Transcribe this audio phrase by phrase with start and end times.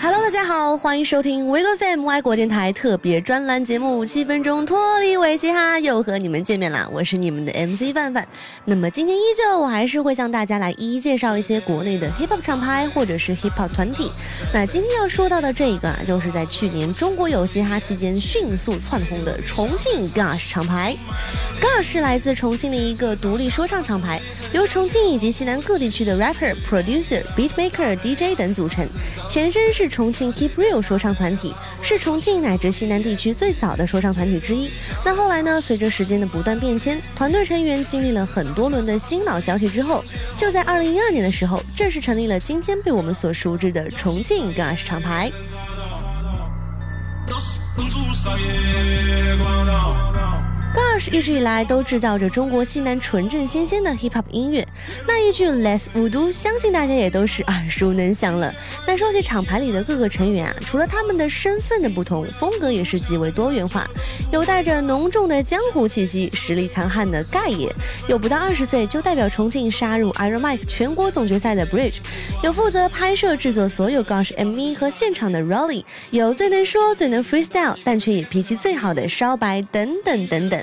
[0.00, 6.88] Hello，大家好，欢迎收听 w 个 FM 外国电台特别专栏节目《七分钟脱离维嘻哈》，又和你们见面啦！
[6.90, 8.26] 我是你们的 MC 范范。
[8.64, 14.10] 那么今天依旧，我还是会向大家来一一介绍一些国内的 Hip Hop 厂牌或者是 Hip Hop 团体。
[14.54, 20.96] 那今天要说到的这个啊，就是在去年中国有嘻哈期间迅速窜红的重庆 Gush 厂牌。
[21.60, 24.20] Gush 是来自重庆的一个独立说唱厂牌，
[24.52, 28.84] 由重庆以及西南各地区的 rapper、producer、beatmaker、DJ 等组成。
[29.28, 34.70] 前身是重庆 Keep Real 说唱团体，是重庆乃至西南地区最早的说唱团体之一。
[35.04, 35.60] 那后来呢？
[35.60, 40.04] 随着时间的不断变迁，团队成员经历了很多轮的新老交替之后，
[40.36, 45.30] 就在二零一二年的时候，正式成立了今天被我们所熟知的重庆 Gush 厂牌。
[50.92, 54.66] Gush 一直以来都制造着中国西南纯正新鲜的 hip hop 音乐，
[55.08, 58.54] 那一句 Let's Voodoo，相信大家也都是耳熟能详了。
[58.86, 63.88] 但说起厂牌里的各个成员啊，除了他们的身份的不同，风格也是极为多元化。
[64.30, 67.74] 有带着浓重的江湖气息、实力强悍的盖爷，
[68.06, 72.00] 有不到二十岁就代表重庆杀入 Iron Mike 全国总决赛的 Bridge，
[72.42, 80.62] 有负责拍摄制作所有 Gush MV 和现场的 Rally，有最能说最能 freestyle，但却也脾气最好的烧白等等等等。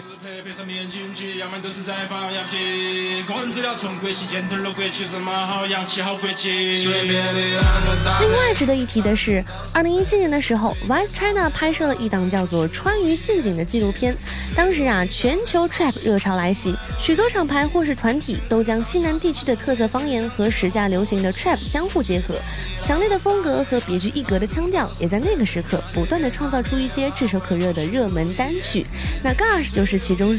[0.49, 3.21] 配上面镜去，要么都是在放羊屁。
[3.27, 6.87] 个人资料从国旗箭头了，国旗是嘛好洋气好国际。
[6.87, 14.17] 另外值得一提的是，二零一七年的时候，Vice China 拍摄了一档叫做《川渝陷阱》的纪录片。
[14.55, 22.33] 当时啊，全球 Trap 热潮来袭，许多厂牌或是团体都将西南地区的特色方言和时下流行的 Trap 相互结合，
[22.81, 28.83] 强烈的风格和别具一格的腔调，也在那个时刻不断的创造出一些炙手可热的热门单曲。
[29.23, 30.38] 那 Gush 就是其中。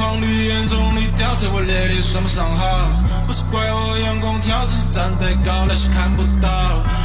[0.00, 2.88] 更何况你眼中的屌，在我那里算不上好。
[3.26, 6.48] 不是怪我眼光挑，只是站得高，那些看不到。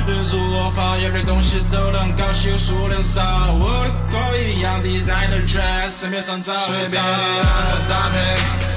[0.08, 3.22] 例如我发言的东西都能搞起，数量少。
[3.52, 6.54] 我的歌一样，designer dress，市面上找。
[6.66, 8.16] 随便你任何搭配，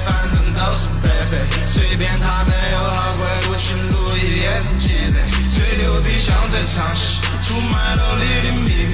[0.03, 1.39] 反正都是白费。
[1.65, 5.23] 随便他没有好贵，我去路易也是鸡贼。
[5.47, 8.88] 最牛逼像在唱戏，出卖了你的秘密。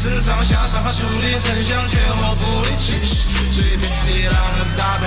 [0.00, 3.28] 全身上下散发出的城乡结合部的气息。
[3.52, 5.06] 随便你啷个搭配。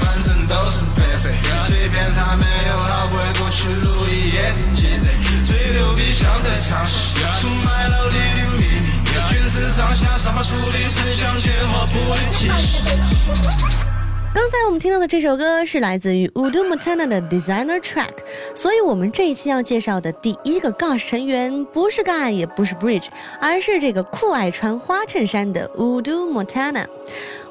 [0.00, 1.30] 反正都是白费，
[1.66, 5.08] 随便他没有好贵，过去路易也是鸡贼，
[5.42, 8.92] 最牛逼像在唱戏，出卖了你的秘密，
[9.30, 12.82] 全身上下散发出的城乡结合部的气息。
[14.58, 18.10] 刚才我们听到的这首歌是来自于 Udo motana 的 Designer Track，
[18.56, 23.04] 所以我们这一期要介绍的第一个 Gush 成员不是 Guy，也不是 Bridge，
[23.40, 26.86] 而是这个酷爱穿花衬衫的 Udo Montana。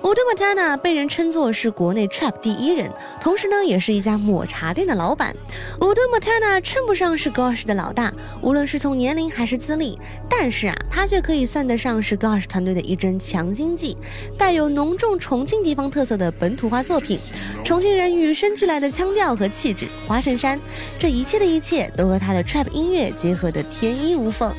[0.04, 5.34] Udo motana 被人称作是国内 Trap 第一人，同时呢，也是一家抹茶店的老板。
[5.80, 9.98] Udo motana 称不上是 Gush 的老大，无论是从年龄还是资历，
[10.30, 13.98] 但是啊，他却可以算得上是 Gush 团队的一针强心剂，
[14.38, 16.84] 带有浓重重庆地方特色的本土化。
[16.88, 17.20] 作作品，
[17.64, 20.60] 重庆人与生俱来的腔调和气质，花衬衫，
[20.98, 24.52] 这一切的一切都和他的 trap 音乐结合的天衣无缝。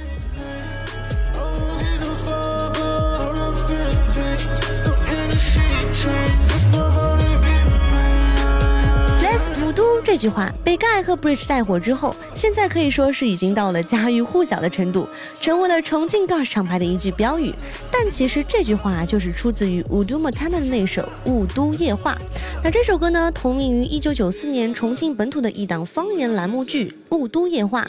[9.20, 15.08] Let's 五都这句话被盖和 Bridge 带火之后，现在可以说是已经到了家喻户晓的程度，
[15.40, 17.52] 成为了重庆 Gush 厂牌的一句标语。
[18.00, 22.14] 但其实这句话就是出自于 Udo Montana 的那首《雾都夜话》。
[22.62, 27.84] 那这首歌呢，同名于1994年重庆本土的一档方言栏目剧《雾都夜话》。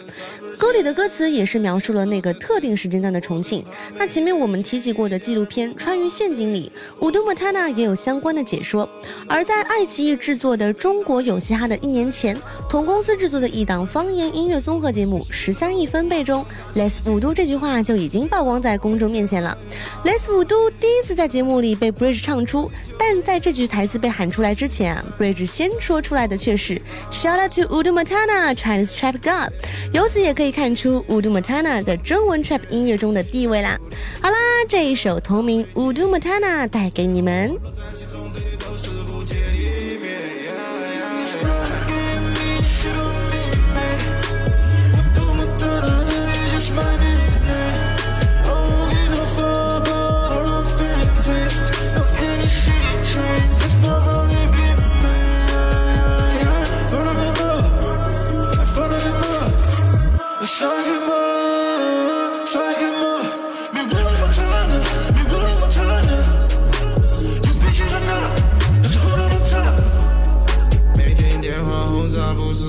[0.58, 3.64] 歌里的歌词也是描述了那个特定时间段的重庆。
[3.96, 8.90] 那前面我们提及过的纪录片《川渝陷阱》里，Udo Montana 也有相关的解说。
[9.28, 12.36] 而在爱奇艺制作的《中国有嘻哈》的一年前，
[12.68, 16.44] 同公司制作的一档方言音乐综合节目《十三亿分贝》中
[16.76, 19.58] ，“Let's 雾都”这句话就已经曝光在公众面前了。
[20.04, 26.82] “Let's 雾都”第一次在节目里被 Bridge 唱出，但在这句台词被喊出来之前啊，Bridge 先说出来的却是
[27.12, 29.54] “Shout out to Udo Montana, Chinese Trap God”。
[29.94, 30.50] 由此也可以。
[30.60, 33.80] 看出 Udo Montana 在中文 trap 音乐中的地位啦。
[34.20, 34.36] 好啦，
[34.68, 37.56] 这一首同名 Udo Montana 带给你们。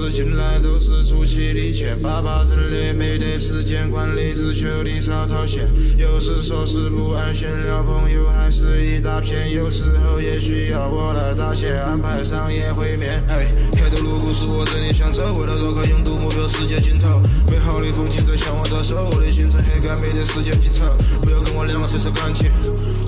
[0.08, 5.69] 进来都是出奇的钱，爸爸真的没得时间管理，只求你少掏钱。
[5.99, 13.23] 有时说是不安全，聊朋友还是一大片，有时候也需要我来搭线，安排上业会面。
[13.29, 17.20] 哎，开的路不是我真的想走，为了绕开拥堵，目标世界尽头，
[17.50, 20.87] 美好的风景在向我招手，我的行程黑赶，没得时间去凑。
[21.23, 22.50] 不要跟我两个扯扯感情，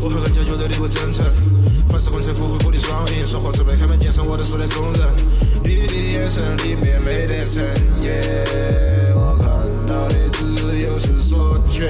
[0.03, 1.25] 我和人家觉得你不真诚，
[1.89, 5.09] 凡事混成富贵富的双赢，说话只为开门见山，我的是那中人。
[5.65, 7.63] 你的眼神里面没得诚
[8.01, 8.11] 意，
[9.15, 9.47] 我看
[9.87, 11.89] 到的只有是索取。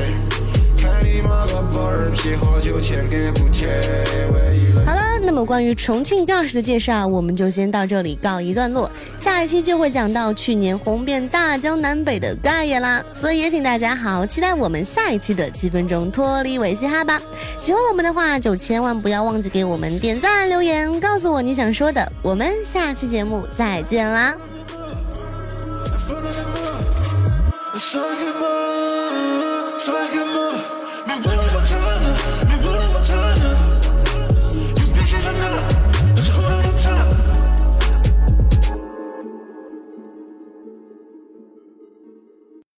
[0.76, 3.66] 看你妈个包儿皮，喝酒钱给不起？
[3.66, 4.84] 唯一能，
[5.32, 8.90] 那么关于重庆钥匙的介绍，我们就先到这里告一段落。
[9.18, 17.18] 下一期就会讲到去年红遍大江南北的盖爷啦，所以也请大家好好期待我们下一期的七分钟脱离维嘻哈吧。
[17.58, 22.06] 喜欢我们的话，就千万不要忘记给我们点赞、留言，告诉我你想说的。
[22.20, 24.36] 我们下期节目再见啦！